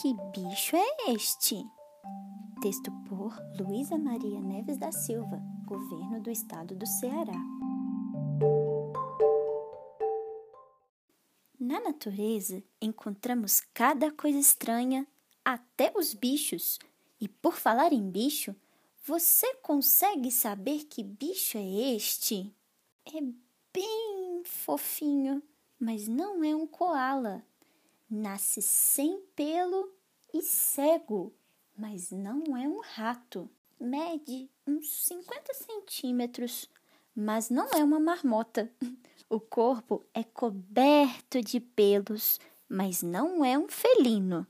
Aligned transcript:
Que 0.00 0.14
bicho 0.32 0.76
é 0.76 1.12
este? 1.12 1.62
Texto 2.62 2.90
por 3.06 3.36
Luísa 3.58 3.98
Maria 3.98 4.40
Neves 4.40 4.78
da 4.78 4.90
Silva, 4.90 5.38
Governo 5.66 6.22
do 6.22 6.30
Estado 6.30 6.74
do 6.74 6.86
Ceará. 6.86 7.38
Na 11.58 11.80
natureza 11.80 12.62
encontramos 12.80 13.60
cada 13.74 14.10
coisa 14.10 14.38
estranha, 14.38 15.06
até 15.44 15.92
os 15.94 16.14
bichos. 16.14 16.78
E 17.20 17.28
por 17.28 17.58
falar 17.58 17.92
em 17.92 18.10
bicho, 18.10 18.56
você 19.04 19.54
consegue 19.56 20.30
saber 20.30 20.84
que 20.84 21.02
bicho 21.04 21.58
é 21.58 21.94
este? 21.94 22.50
É 23.04 23.20
bem 23.70 24.42
fofinho, 24.46 25.42
mas 25.78 26.08
não 26.08 26.42
é 26.42 26.56
um 26.56 26.66
koala 26.66 27.44
nasce 28.10 28.60
sem 28.60 29.20
pelo 29.36 29.88
e 30.34 30.42
cego, 30.42 31.32
mas 31.76 32.10
não 32.10 32.56
é 32.56 32.66
um 32.66 32.80
rato. 32.80 33.48
Mede 33.78 34.50
uns 34.66 34.90
50 35.04 35.54
centímetros, 35.54 36.68
mas 37.14 37.48
não 37.48 37.68
é 37.70 37.84
uma 37.84 38.00
marmota. 38.00 38.70
O 39.28 39.38
corpo 39.38 40.04
é 40.12 40.24
coberto 40.24 41.40
de 41.40 41.60
pelos, 41.60 42.40
mas 42.68 43.00
não 43.00 43.44
é 43.44 43.56
um 43.56 43.68
felino. 43.68 44.46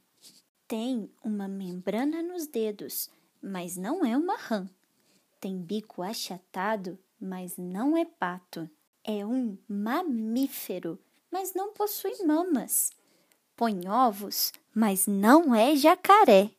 Tem 0.67 1.11
uma 1.23 1.47
membrana 1.47 2.23
nos 2.23 2.47
dedos, 2.47 3.11
mas 3.43 3.77
não 3.77 4.05
é 4.05 4.17
uma 4.17 4.37
rã. 4.37 4.67
Tem 5.39 5.61
bico 5.61 6.03
achatado, 6.03 6.99
mas 7.21 7.57
não 7.57 7.97
é 7.97 8.05
pato. 8.05 8.69
É 9.05 9.25
um 9.25 9.57
mamífero, 9.69 10.99
mas 11.31 11.55
não 11.55 11.73
possui 11.73 12.25
mamas 12.25 12.91
põe 13.61 13.87
ovos, 13.87 14.55
mas 14.75 15.07
não 15.07 15.55
é 15.55 15.77
jacaré. 15.77 16.51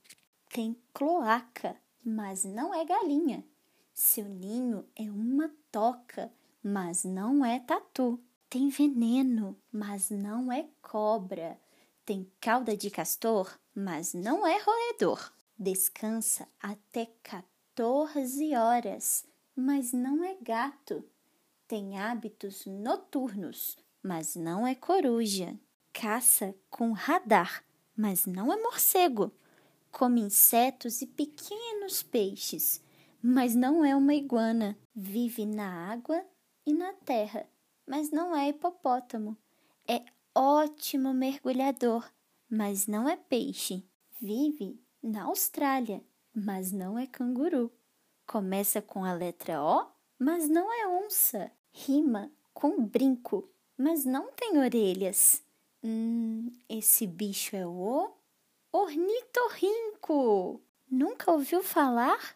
Tem 0.53 0.77
cloaca, 0.93 1.75
mas 2.05 2.45
não 2.45 2.75
é 2.75 2.85
galinha. 2.85 3.43
Seu 3.91 4.25
ninho 4.25 4.85
é 4.95 5.09
uma 5.09 5.51
toca, 5.71 6.31
mas 6.63 7.03
não 7.03 7.43
é 7.43 7.59
tatu. 7.59 8.19
Tem 8.47 8.69
veneno, 8.69 9.57
mas 9.71 10.11
não 10.11 10.51
é 10.51 10.67
cobra. 10.79 11.59
Tem 12.05 12.31
cauda 12.39 12.77
de 12.77 12.91
castor, 12.91 13.51
mas 13.73 14.13
não 14.13 14.45
é 14.45 14.61
roedor. 14.61 15.33
Descansa 15.57 16.47
até 16.61 17.09
14 17.23 18.55
horas, 18.55 19.25
mas 19.55 19.91
não 19.91 20.23
é 20.23 20.37
gato. 20.39 21.03
Tem 21.67 21.97
hábitos 21.97 22.67
noturnos, 22.67 23.75
mas 24.03 24.35
não 24.35 24.67
é 24.67 24.75
coruja 24.75 25.57
caça 25.93 26.55
com 26.69 26.91
radar, 26.91 27.63
mas 27.95 28.25
não 28.25 28.51
é 28.51 28.61
morcego. 28.61 29.31
Come 29.91 30.21
insetos 30.21 31.01
e 31.01 31.07
pequenos 31.07 32.01
peixes, 32.01 32.81
mas 33.21 33.55
não 33.55 33.83
é 33.83 33.95
uma 33.95 34.13
iguana. 34.13 34.77
Vive 34.95 35.45
na 35.45 35.91
água 35.91 36.25
e 36.65 36.73
na 36.73 36.93
terra, 36.93 37.47
mas 37.85 38.09
não 38.09 38.35
é 38.35 38.49
hipopótamo. 38.49 39.37
É 39.87 40.03
ótimo 40.33 41.13
mergulhador, 41.13 42.09
mas 42.49 42.87
não 42.87 43.07
é 43.07 43.15
peixe. 43.15 43.85
Vive 44.21 44.79
na 45.03 45.23
Austrália, 45.23 46.03
mas 46.33 46.71
não 46.71 46.97
é 46.97 47.05
canguru. 47.05 47.71
Começa 48.25 48.81
com 48.81 49.03
a 49.03 49.13
letra 49.13 49.61
O, 49.61 49.87
mas 50.17 50.47
não 50.47 50.71
é 50.71 50.87
onça. 50.87 51.51
Rima 51.73 52.31
com 52.53 52.85
brinco, 52.85 53.49
mas 53.77 54.05
não 54.05 54.31
tem 54.31 54.57
orelhas. 54.57 55.43
Hum, 55.83 56.51
esse 56.69 57.07
bicho 57.07 57.55
é 57.55 57.65
o 57.65 58.11
ornitorrinco. 58.71 60.61
Nunca 60.89 61.31
ouviu 61.31 61.63
falar? 61.63 62.35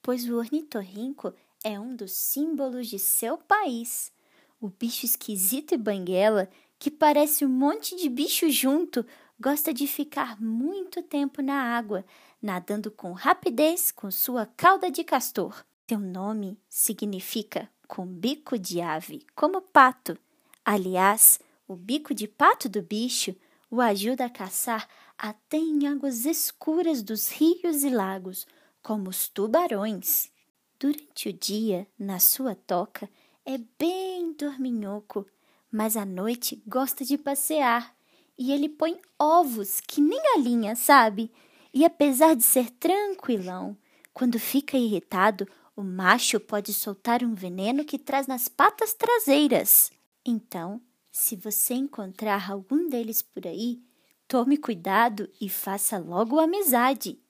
Pois 0.00 0.28
o 0.28 0.36
ornitorrinco 0.36 1.34
é 1.64 1.80
um 1.80 1.96
dos 1.96 2.12
símbolos 2.12 2.88
de 2.88 2.98
seu 2.98 3.36
país. 3.36 4.12
O 4.60 4.68
bicho 4.68 5.04
esquisito 5.04 5.74
e 5.74 5.78
banguela, 5.78 6.48
que 6.78 6.90
parece 6.90 7.44
um 7.44 7.48
monte 7.48 7.96
de 7.96 8.08
bicho 8.08 8.48
junto, 8.50 9.04
gosta 9.40 9.74
de 9.74 9.86
ficar 9.86 10.40
muito 10.40 11.02
tempo 11.02 11.42
na 11.42 11.76
água, 11.76 12.04
nadando 12.40 12.90
com 12.90 13.12
rapidez 13.12 13.90
com 13.90 14.10
sua 14.10 14.46
cauda 14.56 14.90
de 14.90 15.02
castor. 15.02 15.64
Seu 15.88 15.98
nome 15.98 16.58
significa 16.68 17.68
com 17.88 18.06
bico 18.06 18.58
de 18.58 18.80
ave, 18.80 19.26
como 19.34 19.60
pato. 19.60 20.16
Aliás, 20.64 21.40
o 21.74 21.76
bico 21.76 22.14
de 22.14 22.28
pato 22.28 22.68
do 22.68 22.80
bicho 22.80 23.34
o 23.68 23.80
ajuda 23.80 24.26
a 24.26 24.30
caçar 24.30 24.88
até 25.18 25.56
em 25.56 25.88
águas 25.88 26.24
escuras 26.24 27.02
dos 27.02 27.28
rios 27.30 27.82
e 27.82 27.90
lagos, 27.90 28.46
como 28.80 29.10
os 29.10 29.28
tubarões. 29.28 30.30
Durante 30.78 31.28
o 31.28 31.32
dia, 31.32 31.86
na 31.98 32.20
sua 32.20 32.54
toca, 32.54 33.10
é 33.44 33.58
bem 33.76 34.32
dorminhoco, 34.34 35.26
mas 35.70 35.96
à 35.96 36.04
noite 36.04 36.62
gosta 36.64 37.04
de 37.04 37.18
passear 37.18 37.92
e 38.38 38.52
ele 38.52 38.68
põe 38.68 39.00
ovos 39.18 39.80
que 39.80 40.00
nem 40.00 40.22
galinha, 40.34 40.76
sabe? 40.76 41.32
E 41.72 41.84
apesar 41.84 42.36
de 42.36 42.44
ser 42.44 42.70
tranquilão, 42.70 43.76
quando 44.12 44.38
fica 44.38 44.78
irritado, 44.78 45.48
o 45.74 45.82
macho 45.82 46.38
pode 46.38 46.72
soltar 46.72 47.24
um 47.24 47.34
veneno 47.34 47.84
que 47.84 47.98
traz 47.98 48.28
nas 48.28 48.48
patas 48.48 48.94
traseiras. 48.94 49.90
Então, 50.24 50.80
se 51.14 51.36
você 51.36 51.74
encontrar 51.74 52.50
algum 52.50 52.88
deles 52.88 53.22
por 53.22 53.46
aí, 53.46 53.80
tome 54.26 54.56
cuidado 54.56 55.30
e 55.40 55.48
faça 55.48 55.96
logo 55.96 56.40
amizade. 56.40 57.20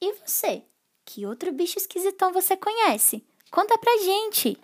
E 0.00 0.14
você? 0.14 0.64
Que 1.04 1.26
outro 1.26 1.52
bicho 1.52 1.78
esquisitão 1.78 2.32
você 2.32 2.56
conhece? 2.56 3.22
Conta 3.50 3.76
pra 3.76 3.98
gente! 3.98 4.58